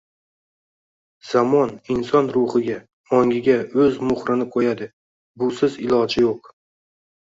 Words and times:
Zamon 1.31 1.73
inson 1.97 2.31
ruhiga, 2.39 2.79
ongiga 3.21 3.61
o‘z 3.85 4.03
muhrini 4.09 4.51
qo‘yadi, 4.59 4.93
busiz 5.41 5.83
iloj 5.89 6.23
yo‘q 6.27 6.57